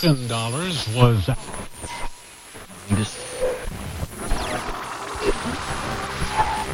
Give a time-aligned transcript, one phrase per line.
[0.00, 1.26] thousand dollars was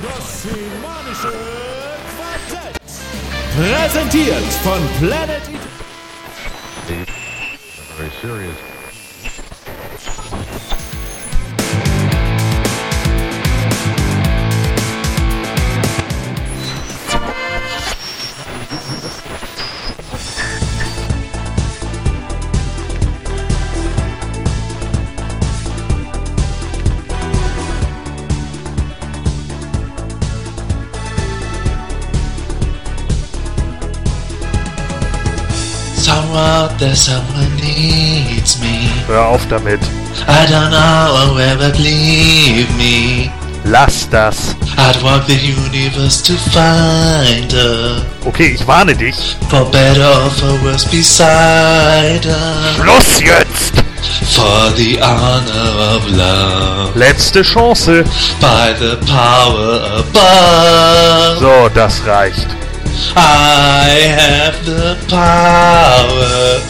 [0.03, 1.33] Das semanische
[2.17, 2.81] Quartett.
[3.57, 5.43] Präsentiert von Planet
[7.97, 8.76] Very serious.
[36.79, 38.91] There's someone needs me.
[39.07, 39.81] Hör auf damit.
[40.29, 43.31] I don't know where but leave me.
[43.65, 44.55] Lass das.
[44.77, 48.05] I'd walk the universe to find her.
[48.27, 49.37] Okay, ich warne dich.
[49.49, 52.75] For better or for worse beside her.
[52.77, 53.75] Schluss jetzt!
[54.35, 56.95] For the honor of love.
[56.95, 58.05] Letzte Chance.
[58.39, 61.39] By the power above.
[61.41, 62.47] So, das reicht.
[63.15, 66.61] I have the power.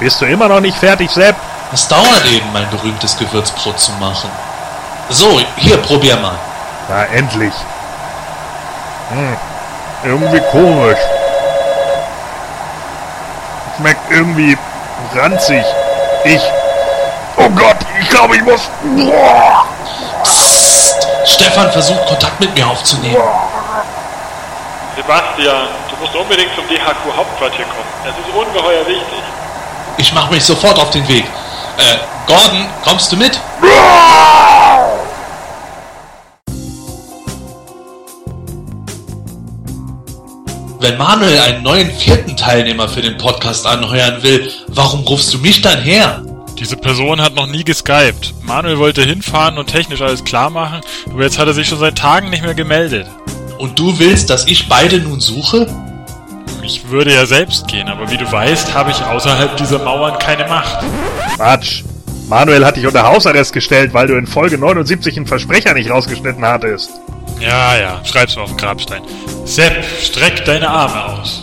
[0.00, 1.34] Bist du immer noch nicht fertig, Sepp?
[1.72, 4.30] Es dauert eben, mein berühmtes Gewürzbrot zu machen.
[5.10, 6.38] So, hier, probier mal.
[6.88, 7.54] Na, endlich.
[9.10, 9.36] Hm,
[10.04, 10.98] irgendwie komisch.
[13.76, 14.56] Schmeckt irgendwie
[15.14, 15.64] ranzig.
[16.24, 16.42] Ich.
[17.36, 18.68] Oh Gott, ich glaube, ich muss.
[18.96, 19.67] Boah.
[21.28, 23.22] Stefan versucht Kontakt mit mir aufzunehmen.
[24.96, 27.88] Sebastian, du musst unbedingt zum DHQ Hauptquartier kommen.
[28.04, 29.22] Es ist ungeheuer wichtig.
[29.98, 31.24] Ich mache mich sofort auf den Weg.
[31.24, 33.38] Äh, Gordon, kommst du mit?
[40.80, 45.60] Wenn Manuel einen neuen vierten Teilnehmer für den Podcast anheuern will, warum rufst du mich
[45.60, 46.22] dann her?
[46.58, 48.34] Diese Person hat noch nie geskypt.
[48.42, 51.96] Manuel wollte hinfahren und technisch alles klar machen, aber jetzt hat er sich schon seit
[51.96, 53.06] Tagen nicht mehr gemeldet.
[53.58, 55.66] Und du willst, dass ich beide nun suche?
[56.62, 60.46] Ich würde ja selbst gehen, aber wie du weißt, habe ich außerhalb dieser Mauern keine
[60.48, 60.84] Macht.
[61.36, 61.84] Quatsch.
[62.28, 66.44] Manuel hat dich unter Hausarrest gestellt, weil du in Folge 79 einen Versprecher nicht rausgeschnitten
[66.44, 66.90] hattest.
[67.40, 69.02] Ja, ja, schreib's mir auf den Grabstein.
[69.44, 71.42] Sepp, streck deine Arme aus.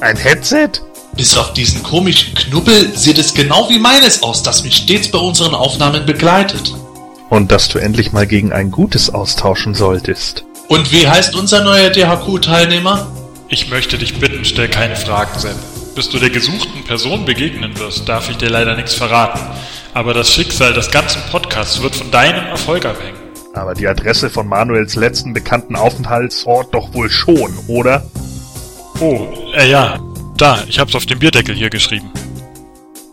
[0.00, 0.68] Ein Headset?
[1.16, 5.18] Bis auf diesen komischen Knubbel sieht es genau wie meines aus, das mich stets bei
[5.18, 6.74] unseren Aufnahmen begleitet.
[7.30, 10.44] Und dass du endlich mal gegen ein gutes austauschen solltest.
[10.68, 13.06] Und wie heißt unser neuer DHQ-Teilnehmer?
[13.48, 15.56] Ich möchte dich bitten, stell keine Fragen, Sepp.
[15.94, 19.40] Bis du der gesuchten Person begegnen wirst, darf ich dir leider nichts verraten.
[19.94, 23.16] Aber das Schicksal des ganzen Podcasts wird von deinem Erfolg abhängen.
[23.54, 28.04] Aber die Adresse von Manuels letzten bekannten Aufenthaltsort doch wohl schon, oder?
[29.00, 29.98] Oh, äh ja.
[30.36, 32.10] Da, ich hab's auf dem Bierdeckel hier geschrieben.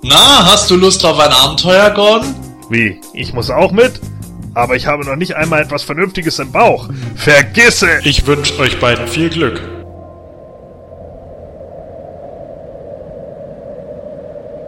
[0.01, 2.35] Na, hast du Lust auf ein Abenteuer, Gordon?
[2.69, 2.99] Wie?
[3.13, 4.01] Ich muss auch mit?
[4.53, 6.89] Aber ich habe noch nicht einmal etwas Vernünftiges im Bauch.
[7.15, 7.87] Vergisse!
[8.03, 9.61] Ich wünsche euch beiden viel Glück.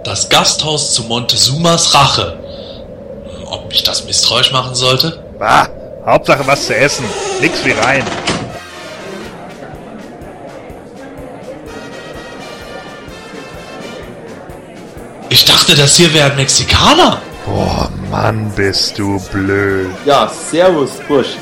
[0.05, 2.39] Das Gasthaus zu Montezumas Rache.
[3.47, 5.23] Ob mich das misstrauisch machen sollte?
[5.37, 5.67] Bah,
[6.05, 7.05] Hauptsache was zu essen.
[7.41, 8.03] Nix wie rein.
[15.35, 17.21] Ich dachte, das hier wäre ein Mexikaner.
[17.45, 19.89] Boah, Mann, bist du blöd.
[20.05, 21.41] Ja, servus, Burschen.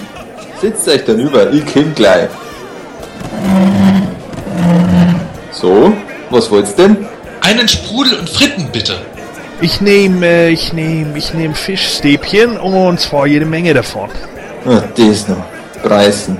[0.60, 2.28] Sitzt euch dann über, ich komm gleich.
[5.52, 5.94] So,
[6.32, 7.06] was wollt's denn?
[7.42, 9.00] Einen Sprudel und Fritten, bitte.
[9.62, 14.10] Ich nehme, äh, ich nehme, ich nehme Fischstäbchen und zwar jede Menge davon.
[14.66, 15.46] Ah, das noch.
[15.84, 16.40] Preisen.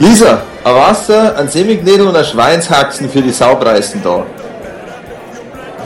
[0.00, 4.26] Lisa, ein Wasser, ein Semiknädel und ein Schweinshaxen für die Saupreisen da.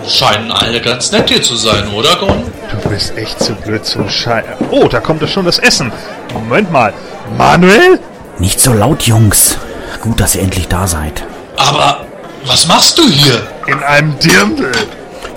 [0.09, 2.45] Scheinen alle ganz nett hier zu sein, oder, Gordon?
[2.71, 4.43] Du bist echt zu blöd zum Schei...
[4.71, 5.93] Oh, da kommt doch schon das Essen.
[6.33, 6.93] Moment mal.
[7.37, 8.01] Manuel?
[8.39, 9.59] Nicht so laut, Jungs.
[10.01, 11.23] Gut, dass ihr endlich da seid.
[11.57, 12.07] Aber
[12.45, 13.47] was machst du hier?
[13.67, 14.73] In einem Dirndl.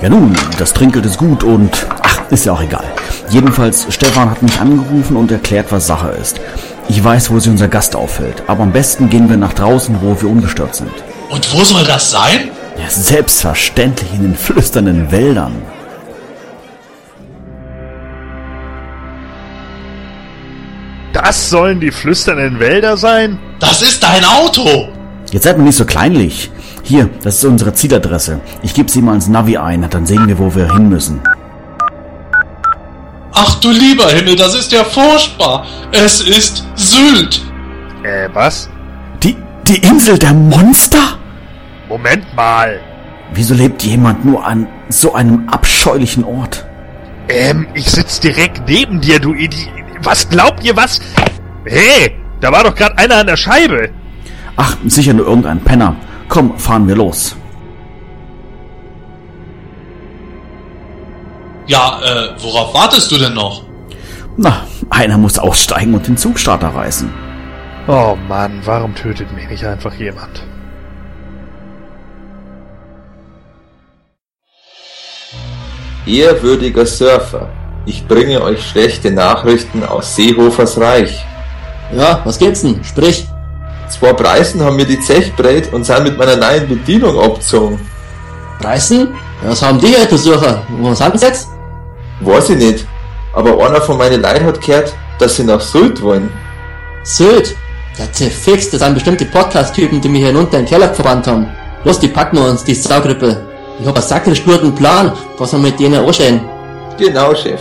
[0.01, 1.86] Ja nun, das Trinkgeld ist gut und...
[2.01, 2.86] Ach, ist ja auch egal.
[3.30, 6.39] Jedenfalls, Stefan hat mich angerufen und erklärt, was Sache ist.
[6.89, 10.21] Ich weiß, wo sich unser Gast auffällt, aber am besten gehen wir nach draußen, wo
[10.21, 10.92] wir ungestört sind.
[11.30, 12.51] Und wo soll das sein?
[12.78, 15.54] Ja, selbstverständlich in den flüsternden Wäldern.
[21.14, 23.38] Das sollen die flüsternden Wälder sein?
[23.60, 24.90] Das ist dein Auto!
[25.31, 26.52] Jetzt seid mir nicht so kleinlich.
[26.84, 28.42] Hier, das ist unsere Zieladresse.
[28.62, 31.22] Ich gebe sie mal ins Navi ein, dann sehen wir, wo wir hin müssen.
[33.31, 35.66] Ach du lieber Himmel, das ist ja furchtbar.
[35.92, 37.42] Es ist Sylt.
[38.04, 38.69] Äh, was?
[39.24, 39.38] Die,
[39.68, 41.18] die Insel der Monster?
[41.94, 42.80] Moment mal.
[43.36, 46.66] Wieso lebt jemand nur an so einem abscheulichen Ort?
[47.30, 49.68] Ähm, ich sitz direkt neben dir, du Idi...
[50.01, 51.00] Was glaubt ihr, was?
[51.66, 53.92] Hey, da war doch gerade einer an der Scheibe.
[54.56, 55.95] Ach, sicher nur irgendein Penner.
[56.30, 57.36] Komm, fahren wir los.
[61.68, 63.66] Ja, äh, worauf wartest du denn noch?
[64.36, 67.13] Na, einer muss aussteigen und den Zugstarter reißen.
[67.88, 70.44] Oh Mann, warum tötet mich nicht einfach jemand?
[76.06, 77.50] Ehrwürdiger Surfer,
[77.86, 81.26] ich bringe euch schlechte Nachrichten aus Seehofers Reich.
[81.96, 82.84] Ja, was gibt's denn?
[82.84, 83.28] Sprich.
[83.90, 87.80] Zwei Preisen haben mir die Zechbreit und sind mit meiner neuen Bedienung abgezogen.
[88.60, 89.10] Preisen?
[89.44, 90.64] Was haben die hier, Besucher?
[90.80, 91.48] Wo sind sie jetzt?
[92.22, 92.88] Weiß ich nicht,
[93.34, 96.32] aber einer von meinen Leuten hat gehört, dass sie nach Sylt wollen.
[97.04, 97.56] Sylt?
[97.98, 101.28] Ja, zerfixt, das sind bestimmt die Podcast-Typen, die mich hier hinunter in den Keller verbannt
[101.28, 101.48] haben.
[101.84, 103.53] Los, die packen wir uns, die Saugrippe.
[103.80, 106.42] Ich hab einen sackrisch guten Plan, was wir mit denen anstellen.
[106.98, 107.60] Genau, Chef.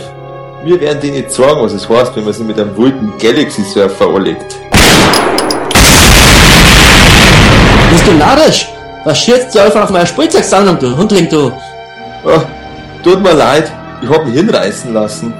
[0.63, 4.07] Wir werden denen nicht sagen, was es heißt, wenn man sie mit einem wilden Galaxy-Surfer
[4.07, 4.55] anlegt.
[7.89, 8.69] Bist du narrisch?
[9.03, 11.51] Was schürzt du einfach auf meiner Spielzeugsammlung, du Hundling, du?
[12.23, 12.41] Oh,
[13.03, 13.69] tut mir leid,
[14.01, 15.33] ich hab mich hinreißen lassen.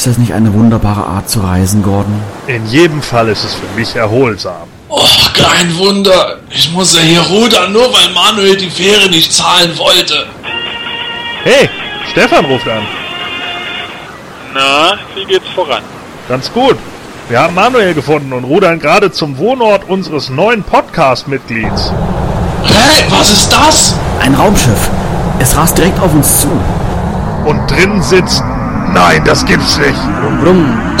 [0.00, 2.22] Ist das nicht eine wunderbare Art zu reisen, Gordon?
[2.46, 4.66] In jedem Fall ist es für mich erholsam.
[4.88, 4.98] Oh,
[5.34, 6.38] kein Wunder.
[6.48, 10.24] Ich muss ja hier rudern, nur weil Manuel die Fähre nicht zahlen wollte.
[11.44, 11.68] Hey,
[12.10, 12.86] Stefan ruft an.
[14.54, 15.82] Na, wie geht's voran?
[16.30, 16.78] Ganz gut.
[17.28, 21.92] Wir haben Manuel gefunden und rudern gerade zum Wohnort unseres neuen Podcast-Mitglieds.
[22.62, 23.94] Hey, was ist das?
[24.18, 24.88] Ein Raumschiff.
[25.40, 26.48] Es rast direkt auf uns zu.
[27.44, 28.42] Und drin sitzt...
[28.92, 29.98] Nein, das gibt's nicht.
[30.42, 30.96] Brumm.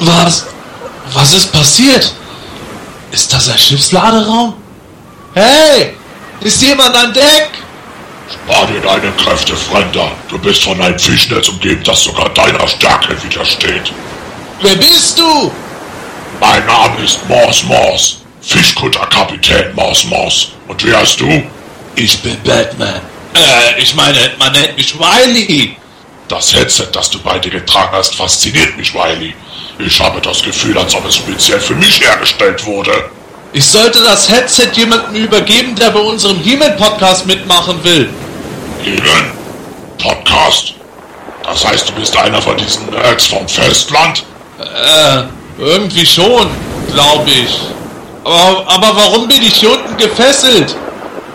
[0.00, 0.46] Was?
[1.12, 2.12] Was ist passiert?
[3.10, 4.54] Ist das ein Schiffsladeraum?
[5.34, 5.96] Hey!
[6.40, 7.50] Ist jemand an Deck?
[8.30, 10.12] Spar dir deine Kräfte, Fremder.
[10.28, 13.92] Du bist von einem Fischnetz umgeben, das sogar deiner Stärke widersteht.
[14.60, 15.50] Wer bist du?
[16.40, 18.18] Mein Name ist Mors Mors.
[18.40, 20.48] Fischkutterkapitän Mors Mors.
[20.68, 21.42] Und wie heißt du?
[21.96, 23.00] Ich bin Batman.
[23.34, 25.76] Äh, ich meine, man nennt mich Wiley.
[26.28, 29.34] Das Headset, das du bei dir getragen hast, fasziniert mich, Wiley.
[29.78, 32.92] Ich habe das Gefühl, als ob es speziell für mich hergestellt wurde.
[33.52, 38.10] Ich sollte das Headset jemandem übergeben, der bei unserem He-Man-Podcast mitmachen will.
[38.84, 39.32] Eben.
[39.98, 40.74] Podcast.
[41.42, 44.22] Das heißt, du bist einer von diesen Nerds vom Festland?
[44.58, 45.22] Äh,
[45.58, 46.48] irgendwie schon,
[46.92, 47.60] glaube ich.
[48.24, 50.76] Aber, aber warum bin ich hier unten gefesselt?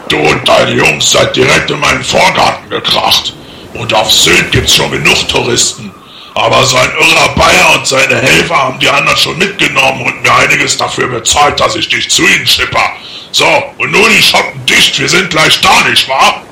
[0.09, 3.33] Du und deine Jungs seid direkt in meinen Vorgarten gekracht.
[3.73, 5.91] Und auf Sylt gibt's schon genug Touristen.
[6.35, 10.33] Aber so ein irrer Bayer und seine Helfer haben die anderen schon mitgenommen und mir
[10.35, 12.91] einiges dafür bezahlt, dass ich dich zu ihnen schipper.
[13.31, 13.45] So,
[13.77, 16.43] und nun die Schotten dicht, wir sind gleich da, nicht wahr?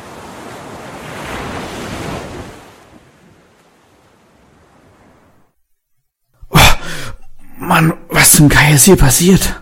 [7.72, 9.62] Mann, was zum Geier ist hier passiert?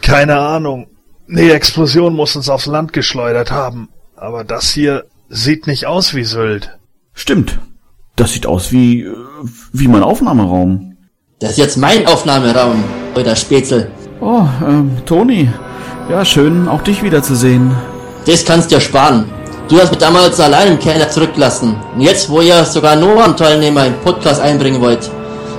[0.00, 0.86] Keine Ahnung.
[1.26, 3.90] Die Explosion muss uns aufs Land geschleudert haben.
[4.16, 6.78] Aber das hier sieht nicht aus wie Sylt.
[7.12, 7.58] Stimmt.
[8.16, 9.06] Das sieht aus wie,
[9.74, 10.96] wie mein Aufnahmeraum.
[11.38, 12.82] Das ist jetzt mein Aufnahmeraum,
[13.14, 13.90] euer Spätzle.
[14.22, 15.50] Oh, ähm, Toni.
[16.08, 17.76] Ja, schön, auch dich wiederzusehen.
[18.24, 19.26] Das kannst du ja sparen.
[19.68, 21.76] Du hast mich damals allein im Keller zurückgelassen.
[21.94, 25.10] Und jetzt, wo ihr sogar noch einen Teilnehmer im Podcast einbringen wollt.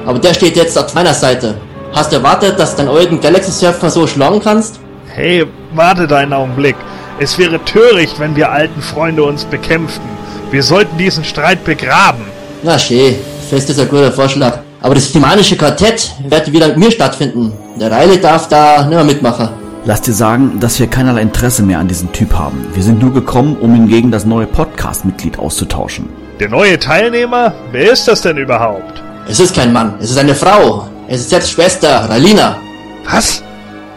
[0.09, 1.53] Aber der steht jetzt auf meiner Seite.
[1.93, 4.79] Hast du erwartet, dass du deinen alten Galaxy Surfer so schlagen kannst?
[5.13, 6.75] Hey, wartet einen Augenblick.
[7.19, 10.09] Es wäre töricht, wenn wir alten Freunde uns bekämpften.
[10.49, 12.23] Wir sollten diesen Streit begraben.
[12.63, 13.17] Na schön,
[13.51, 14.61] fest ist ein guter Vorschlag.
[14.81, 17.53] Aber das thematische Quartett wird wieder mit mir stattfinden.
[17.79, 19.49] Der Reile darf da nicht mehr mitmachen.
[19.85, 22.65] Lass dir sagen, dass wir keinerlei Interesse mehr an diesem Typ haben.
[22.73, 26.09] Wir sind nur gekommen, um ihn gegen das neue Podcast-Mitglied auszutauschen.
[26.39, 27.53] Der neue Teilnehmer?
[27.71, 29.03] Wer ist das denn überhaupt?
[29.29, 30.87] Es ist kein Mann, es ist eine Frau.
[31.07, 32.57] Es ist jetzt Schwester, Railina.
[33.05, 33.43] Was?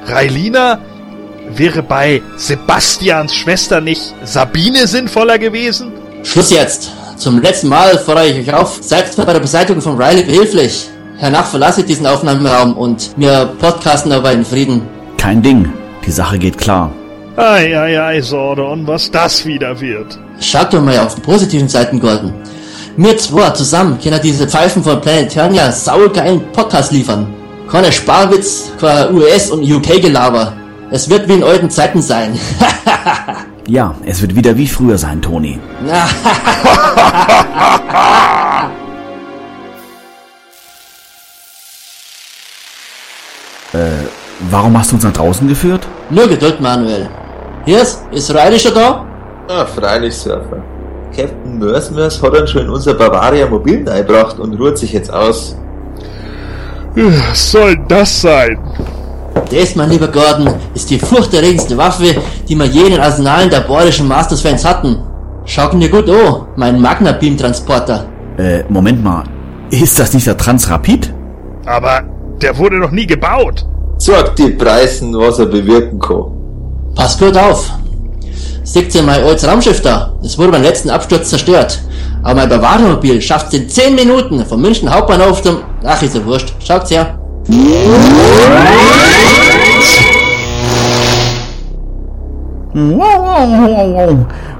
[0.06, 0.78] Railina?
[1.48, 5.90] Wäre bei Sebastians Schwester nicht Sabine sinnvoller gewesen?
[6.22, 6.90] Schluss jetzt.
[7.16, 10.90] Zum letzten Mal fordere ich euch auf, seid bei der Beseitigung von Riley behilflich.
[11.16, 14.82] Hernach verlasse ich diesen Aufnahmeraum und wir podcasten aber in Frieden.
[15.16, 15.72] Kein Ding.
[16.06, 16.92] Die Sache geht klar.
[17.36, 20.18] Ei, ei, ei, Sordon, was das wieder wird.
[20.40, 22.34] Schaut doch mal auf die positiven Seiten, Gordon.
[22.96, 27.26] Wir zwei zusammen können diese Pfeifen von Planetania saugeilen Podcast liefern.
[27.70, 30.52] Keine Sparwitz, kein US- und UK-Gelaber.
[30.90, 32.38] Es wird wie in alten Zeiten sein.
[33.68, 35.61] Ja, es wird wieder wie früher sein, Toni.
[43.72, 43.78] äh,
[44.50, 45.87] warum hast du uns nach draußen geführt?
[46.11, 47.08] Nur Geduld, Manuel.
[47.64, 49.06] Hier ist, ist Riley schon da?
[49.49, 50.61] Ah, freilich, Surfer.
[51.16, 55.57] Captain Mörsmörs hat uns schon in unser Bavaria Mobil eingebracht und ruht sich jetzt aus.
[56.95, 58.59] Was soll das sein?
[59.50, 62.14] Das, mein lieber Gordon, ist die furchterregendste Waffe,
[62.49, 64.99] die wir je in den Arsenalen der bohrischen Masters-Fans hatten.
[65.45, 68.07] Schau dir gut an, mein Magna-Beam-Transporter.
[68.38, 69.25] Äh, Moment mal.
[69.71, 71.12] Ist das nicht der Transrapid?
[71.66, 72.02] Aber
[72.40, 73.66] der wurde noch nie gebaut.
[73.99, 76.33] Sagt die Preisen, was er bewirken kann.
[76.95, 77.73] Pass gut auf.
[78.64, 80.14] Seht ihr mein altes Raumschiff da?
[80.23, 81.81] Das wurde beim letzten Absturz zerstört.
[82.23, 85.59] Aber mein Bavaria-Mobil schafft es in 10 Minuten von München Hauptbahnhof zum...
[85.85, 86.54] Ach, ist ja wurscht.
[86.64, 87.19] Schaut's her.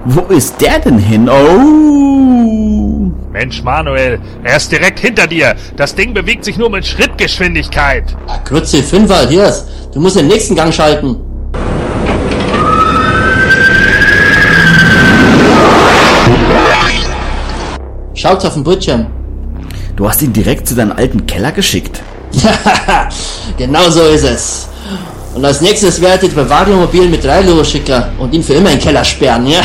[0.05, 1.29] Wo ist der denn hin?
[1.29, 3.13] Oh!
[3.33, 5.55] Mensch, Manuel, er ist direkt hinter dir.
[5.77, 8.17] Das Ding bewegt sich nur mit Schrittgeschwindigkeit.
[8.27, 9.69] Ah, Grütze, Fünfer, hier ist.
[9.95, 11.17] Du musst den nächsten Gang schalten.
[18.23, 19.07] Schaut's auf den Bildschirm.
[19.97, 22.01] Du hast ihn direkt zu deinem alten Keller geschickt.
[23.59, 24.69] genau so ist es.
[25.35, 28.85] Und als nächstes werde ich Bavaria-Mobil mit Reilo schicken und ihn für immer in den
[28.85, 29.59] Keller sperren, ja?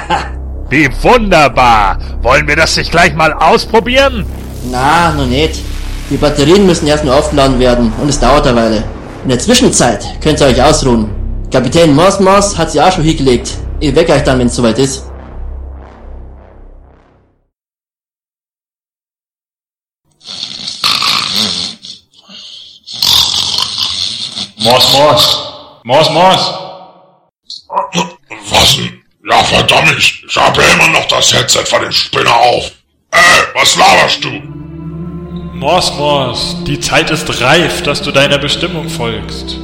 [0.70, 1.98] Wie wunderbar.
[2.22, 4.24] Wollen wir das nicht gleich mal ausprobieren?
[4.70, 5.60] Na, noch nicht.
[6.08, 8.84] Die Batterien müssen erst nur aufgeladen werden und es dauert eine Weile.
[9.24, 11.10] In der Zwischenzeit könnt ihr euch ausruhen.
[11.52, 13.58] Kapitän Mosmos hat sie auch schon hingelegt.
[13.78, 15.09] Ich weck euch dann, wenn es soweit ist.
[24.70, 25.52] Mors, Mors.
[25.82, 26.54] Mors, Mors.
[28.50, 29.02] Was denn?
[29.28, 32.70] Ja, verdammt, ich, ich habe ja immer noch das Headset von dem Spinner auf.
[33.10, 33.20] Ey,
[33.54, 34.30] was laberst du?
[35.54, 36.56] Mors, Mors.
[36.68, 39.58] Die Zeit ist reif, dass du deiner Bestimmung folgst.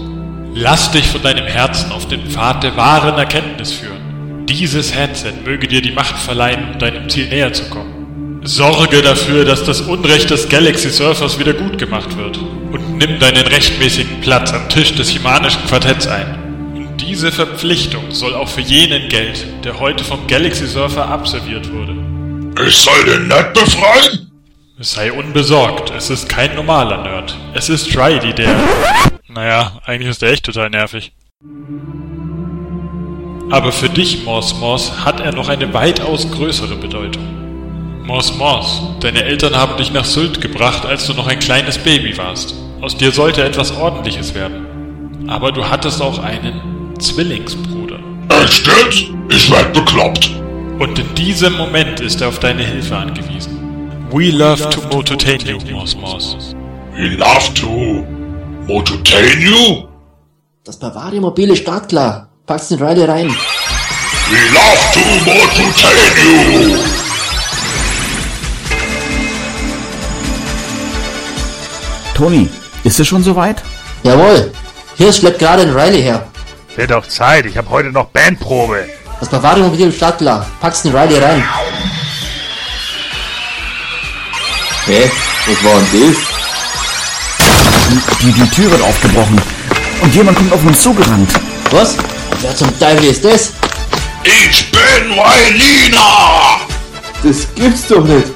[0.55, 4.45] Lass dich von deinem Herzen auf den Pfad der wahren Erkenntnis führen.
[4.47, 8.41] Dieses Headset möge dir die Macht verleihen, um deinem Ziel näher zu kommen.
[8.43, 12.41] Sorge dafür, dass das Unrecht des Galaxy Surfers wieder gut gemacht wird.
[12.99, 16.73] Nimm deinen rechtmäßigen Platz am Tisch des humanischen Quartetts ein.
[16.75, 21.95] Und diese Verpflichtung soll auch für jenen gelten, der heute vom Galaxy Surfer absolviert wurde.
[22.67, 24.31] Ich soll den Ned befreien?
[24.79, 27.37] Sei unbesorgt, es ist kein normaler Nerd.
[27.53, 28.49] Es ist Riley, der...
[29.29, 31.13] Naja, eigentlich ist der echt total nervig.
[33.51, 38.05] Aber für dich, Mors Mors, hat er noch eine weitaus größere Bedeutung.
[38.07, 42.17] Mors Mors, deine Eltern haben dich nach Sylt gebracht, als du noch ein kleines Baby
[42.17, 42.55] warst.
[42.83, 45.25] Aus dir sollte etwas Ordentliches werden.
[45.29, 47.99] Aber du hattest auch einen Zwillingsbruder.
[48.29, 49.05] Echt jetzt?
[49.31, 50.31] Ich werd bekloppt.
[50.79, 53.57] Und in diesem Moment ist er auf deine Hilfe angewiesen.
[54.13, 56.55] We love to mototain you, Mors Mors.
[56.95, 58.05] We love to
[58.67, 59.89] mototain you?
[60.65, 62.29] Das Bavaria-Mobil ist startklar.
[62.47, 63.29] Pack's den Riley rein.
[64.29, 66.77] We love to mototain you?
[72.15, 72.49] Toni,
[72.87, 73.63] ist es schon soweit?
[74.05, 74.53] Jawohl.
[74.97, 76.27] Hier schleppt gerade ein Riley her.
[76.77, 78.87] Wird doch Zeit, ich habe heute noch Bandprobe.
[79.19, 80.47] Das Bavaria-Mobil ist startklar.
[80.61, 81.45] Pack's den Riley rein.
[84.87, 85.11] Hä?
[85.47, 86.17] Was war denn das?
[88.21, 89.41] Die, die Tür wird aufgebrochen.
[90.03, 91.31] Und jemand kommt auf uns zugerannt.
[91.73, 91.97] Was?
[92.41, 93.53] Wer zum Teufel ist das?
[94.23, 96.61] Ich bin Wailina!
[97.23, 98.29] Das gibt's doch nicht.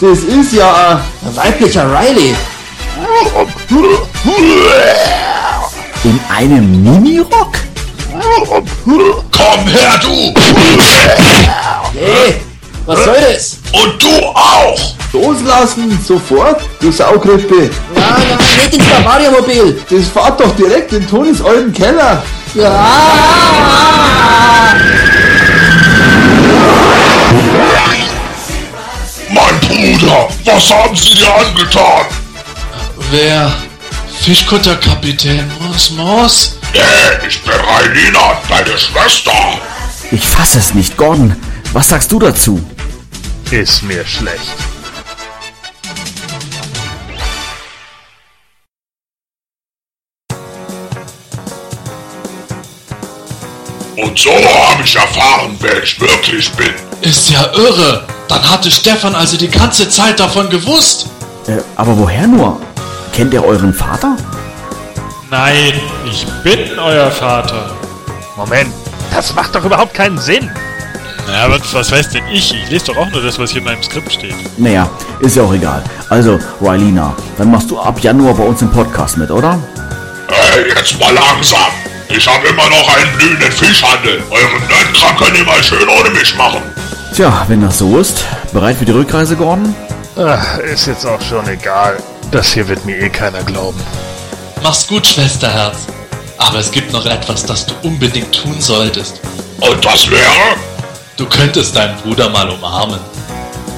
[0.00, 2.36] Das ist ja Ein weiblicher Riley.
[6.04, 7.52] In einem Minirock?
[8.84, 10.34] Komm her, du!
[11.94, 12.40] Hey,
[12.86, 13.58] was soll das?
[13.72, 14.98] Und du auch!
[15.12, 17.70] loslassen, sofort, du Saugrippe.
[17.94, 19.80] Nein, nein, nicht ins Bavaria-Mobil.
[19.90, 22.22] Das fahrt doch direkt in Tonis alten Keller.
[22.54, 22.86] Ja.
[29.30, 32.06] Mein Bruder, was haben sie dir angetan?
[33.10, 33.50] Wer?
[34.20, 36.58] Fischkutterkapitän Mors Mors?
[36.74, 39.32] Nee, ich bin Railina, deine Schwester.
[40.10, 41.34] Ich fasse es nicht, Gordon.
[41.72, 42.62] Was sagst du dazu?
[43.50, 44.52] Ist mir schlecht.
[53.96, 56.74] Und so habe ich erfahren, wer ich wirklich bin.
[57.00, 58.04] Ist ja irre.
[58.28, 61.06] Dann hatte Stefan also die ganze Zeit davon gewusst.
[61.46, 62.60] Äh, aber woher nur?
[63.18, 64.16] Kennt ihr euren Vater?
[65.28, 65.72] Nein,
[66.08, 67.72] ich bin euer Vater.
[68.36, 68.72] Moment,
[69.12, 70.48] das macht doch überhaupt keinen Sinn.
[71.26, 72.54] Ja, was, was weiß denn ich?
[72.54, 74.36] Ich lese doch auch nur das, was hier in meinem Skript steht.
[74.56, 75.82] Naja, ist ja auch egal.
[76.10, 79.58] Also, Rylina, dann machst du ab Januar bei uns im Podcast mit, oder?
[80.28, 81.72] Hey, jetzt mal langsam.
[82.10, 84.22] Ich habe immer noch einen blühenden Fischhandel.
[84.30, 86.62] Euren Nerdkram könnt ihr mal schön ohne mich machen.
[87.16, 89.74] Tja, wenn das so ist, bereit für die Rückreise, Gordon?
[90.16, 91.96] Ach, ist jetzt auch schon egal.
[92.30, 93.80] Das hier wird mir eh keiner glauben.
[94.62, 95.86] Mach's gut, Schwesterherz.
[96.36, 99.20] Aber es gibt noch etwas, das du unbedingt tun solltest.
[99.60, 100.56] Und das wäre?
[101.16, 103.00] Du könntest deinen Bruder mal umarmen.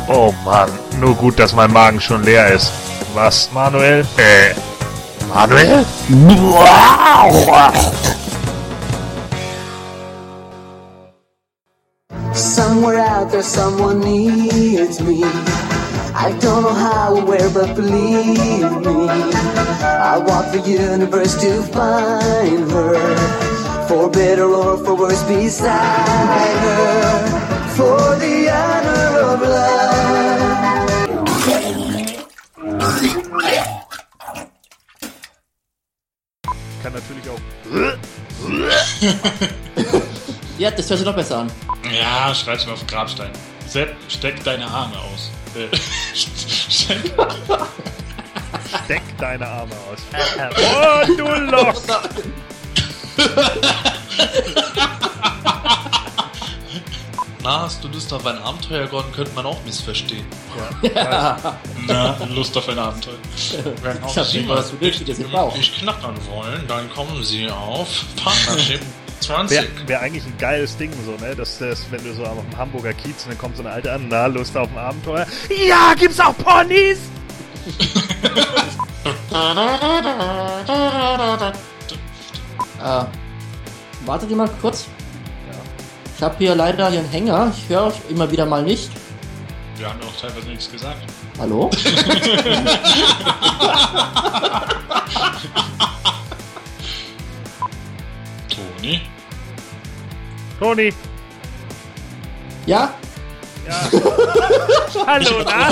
[0.09, 2.73] Oh Mann, nur gut, dass mein Magen schon leer ist.
[3.15, 4.05] Was, Manuel?
[4.17, 4.55] Äh,
[5.33, 5.87] Manuel?
[12.33, 15.23] Somewhere out there, someone needs me.
[16.15, 22.71] I don't know how or where, but believe me, I walk the universe to find
[22.71, 23.87] her.
[23.89, 27.29] For better or for worse, beside her.
[27.77, 29.91] For the honor of love.
[36.83, 37.41] Kann natürlich auch.
[40.61, 41.51] Ja, das hört sich noch besser an.
[41.91, 43.31] Ja, schreib's mir auf den Grabstein.
[43.67, 45.31] Sepp, steck deine Arme aus.
[45.55, 45.69] Äh,
[48.85, 49.03] steck.
[49.19, 50.01] Deine Arme aus.
[50.57, 51.83] oh, du Loch!
[57.43, 59.13] Na, hast du Lust auf ein Abenteuer, Gordon?
[59.13, 60.27] Könnte man auch missverstehen.
[61.87, 63.15] Na, Lust auf ein Abenteuer.
[63.83, 65.57] Wenn Ich hab Sie im Bauch.
[65.57, 68.81] mich knackern wollen, dann kommen Sie auf Partnership
[69.21, 69.57] 20.
[69.57, 71.37] Wäre wär eigentlich ein geiles Ding, so, ne?
[71.37, 74.07] Dass das, wenn du so am Hamburger Kiez und dann kommt so eine alte an,
[74.09, 75.27] na, Lust auf ein Abenteuer.
[75.67, 76.99] Ja, gibt's auch Ponys?
[82.81, 83.05] Äh,
[84.07, 84.87] wartet ihr mal kurz.
[86.17, 87.53] Ich habe hier leider hier einen Hänger.
[87.57, 88.91] Ich höre euch immer wieder mal nicht.
[89.77, 91.03] Wir haben ja auch teilweise nichts gesagt.
[91.39, 91.71] Hallo?
[100.61, 100.93] Toni,
[102.67, 102.93] Ja?
[103.67, 103.91] ja.
[105.07, 105.71] Hallo, na?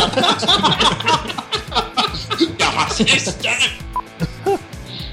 [2.59, 3.53] Ja, was ist denn?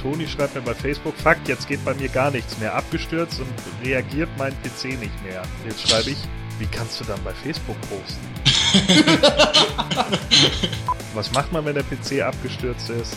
[0.01, 2.73] Toni schreibt mir bei Facebook, Fakt, jetzt geht bei mir gar nichts mehr.
[2.73, 3.49] Abgestürzt und
[3.85, 5.41] reagiert mein PC nicht mehr.
[5.67, 6.17] Jetzt schreibe ich,
[6.57, 8.25] wie kannst du dann bei Facebook posten?
[11.13, 13.13] Was macht man, wenn der PC abgestürzt ist?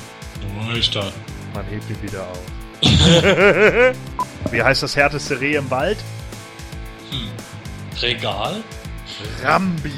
[0.93, 1.13] Da.
[1.55, 2.43] Man hebt ihn wieder auf.
[4.51, 5.99] wie heißt das härteste Reh im Wald?
[8.01, 8.63] Regal?
[9.43, 9.93] Rambi.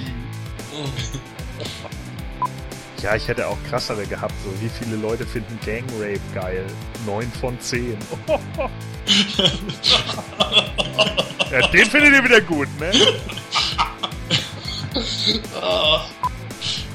[3.02, 4.34] Ja, ich hätte auch krassere gehabt.
[4.44, 6.66] So, wie viele Leute finden Gang Rape geil?
[7.06, 7.96] 9 von 10.
[11.50, 12.90] ja, den findet ihr wieder gut, ne?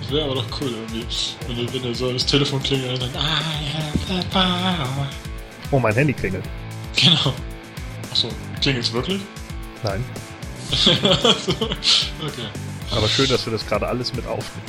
[0.06, 1.06] Das wäre aber doch cool irgendwie.
[1.48, 3.24] Wenn, wenn so das Telefon klingelt und dann.
[3.24, 3.28] I
[3.74, 5.10] have the power.
[5.72, 6.46] Oh, mein Handy klingelt.
[6.96, 7.34] Genau.
[8.12, 8.30] Achso,
[8.62, 9.22] klingelt's wirklich?
[9.84, 10.04] Nein.
[12.22, 12.48] okay.
[12.92, 14.64] Aber schön, dass wir das gerade alles mit aufnehmen.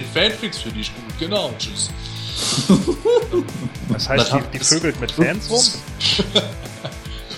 [0.00, 1.52] Die Fanfics für dich gut, genau.
[1.58, 1.90] Tschüss.
[3.88, 5.62] Das heißt, Das die, die vögelt mit Fans rum?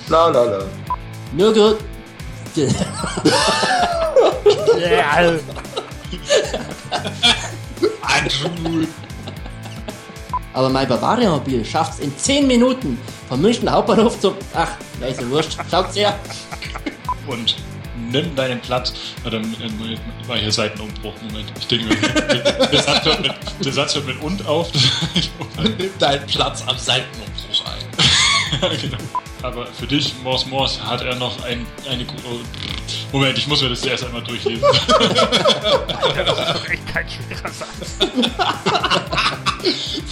[0.09, 0.65] La la la.
[1.33, 1.79] Nürgel.
[2.55, 2.69] Ja.
[10.53, 14.35] Aber mein Bavaria-Mobil schafft es in 10 Minuten vom München Hauptbahnhof zum.
[14.55, 14.69] Ach,
[15.01, 15.57] ja, ist ja wurscht.
[15.71, 16.19] Schaut's her.
[17.31, 17.55] Und
[18.11, 18.93] nimm deinen Platz.
[19.23, 21.15] Warte, äh, war hier Seitenumbruch.
[21.23, 21.53] Moment.
[21.59, 23.33] Ich denke mir, der, Satz hört mit,
[23.65, 24.71] der Satz hört mit und auf.
[25.79, 27.85] Nimm deinen Platz am Seitenumbruch ein.
[28.83, 28.99] Genau.
[29.43, 32.05] Aber für dich, Mors Mors, hat er noch ein, eine.
[32.29, 32.41] Oh,
[33.13, 34.65] Moment, ich muss mir das erst einmal durchlesen.
[36.27, 37.97] Das ist doch echt kein schwerer Satz.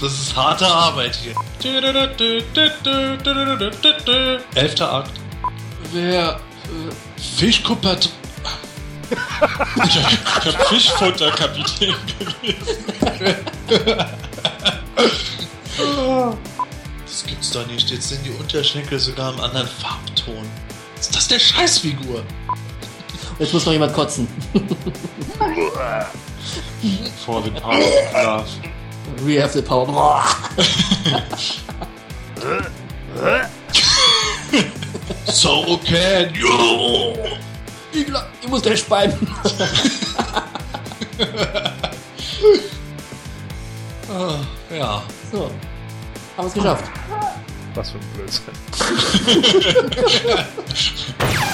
[0.00, 1.34] Das ist harte Arbeit hier.
[4.54, 5.10] Elfter Akt.
[5.92, 6.40] Wer
[7.16, 8.10] Fischkuppert.
[9.84, 12.84] Ich hab, Fischfutterkapitän gelesen.
[17.06, 17.90] Das gibt's doch nicht.
[17.90, 20.46] Jetzt sind die Unterschenkel sogar im anderen Farbton.
[20.98, 22.24] Ist das der Scheißfigur?
[23.38, 24.26] Jetzt muss noch jemand kotzen.
[27.24, 28.48] For the power of love.
[29.22, 30.24] We have the power.
[35.30, 37.14] So can you.
[37.92, 39.12] Ich, glaub, ich muss gleich speien.
[44.70, 45.02] Ja.
[45.32, 45.44] So.
[45.44, 45.52] Haben
[46.36, 46.84] wir es geschafft.
[47.74, 48.54] Was für ein Blödsinn.